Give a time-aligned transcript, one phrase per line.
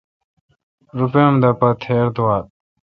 [0.97, 2.43] روپے اؙم دہ پہ تھیر دوال۔